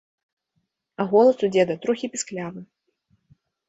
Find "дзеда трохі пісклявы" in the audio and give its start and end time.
1.59-2.61